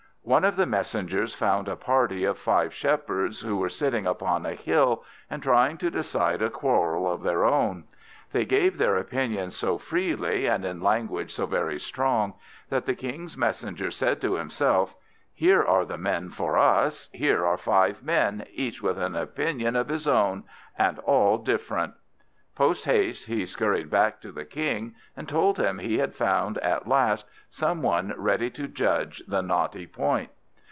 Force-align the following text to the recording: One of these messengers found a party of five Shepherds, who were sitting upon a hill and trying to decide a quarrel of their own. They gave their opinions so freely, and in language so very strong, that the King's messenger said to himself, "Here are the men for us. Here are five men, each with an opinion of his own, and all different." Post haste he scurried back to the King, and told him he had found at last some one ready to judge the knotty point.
One 0.23 0.45
of 0.45 0.55
these 0.55 0.67
messengers 0.67 1.33
found 1.33 1.67
a 1.67 1.75
party 1.75 2.25
of 2.25 2.37
five 2.37 2.75
Shepherds, 2.75 3.41
who 3.41 3.57
were 3.57 3.69
sitting 3.69 4.05
upon 4.05 4.45
a 4.45 4.53
hill 4.53 5.03
and 5.31 5.41
trying 5.41 5.79
to 5.79 5.89
decide 5.89 6.43
a 6.43 6.49
quarrel 6.51 7.11
of 7.11 7.23
their 7.23 7.43
own. 7.43 7.85
They 8.31 8.45
gave 8.45 8.77
their 8.77 8.95
opinions 8.97 9.55
so 9.57 9.79
freely, 9.79 10.45
and 10.45 10.63
in 10.63 10.79
language 10.79 11.33
so 11.33 11.47
very 11.47 11.79
strong, 11.79 12.35
that 12.69 12.85
the 12.85 12.93
King's 12.95 13.35
messenger 13.35 13.89
said 13.89 14.21
to 14.21 14.35
himself, 14.35 14.93
"Here 15.33 15.63
are 15.63 15.85
the 15.85 15.97
men 15.97 16.29
for 16.29 16.55
us. 16.55 17.09
Here 17.11 17.43
are 17.43 17.57
five 17.57 18.03
men, 18.03 18.45
each 18.53 18.79
with 18.81 18.99
an 18.99 19.15
opinion 19.15 19.75
of 19.75 19.89
his 19.89 20.07
own, 20.07 20.43
and 20.77 20.99
all 20.99 21.39
different." 21.39 21.95
Post 22.53 22.83
haste 22.83 23.27
he 23.27 23.45
scurried 23.45 23.89
back 23.89 24.19
to 24.21 24.31
the 24.31 24.45
King, 24.45 24.93
and 25.15 25.27
told 25.27 25.57
him 25.57 25.79
he 25.79 25.97
had 25.99 26.13
found 26.13 26.57
at 26.57 26.87
last 26.87 27.25
some 27.49 27.81
one 27.81 28.13
ready 28.17 28.49
to 28.51 28.67
judge 28.67 29.23
the 29.25 29.41
knotty 29.41 29.87
point. 29.87 30.29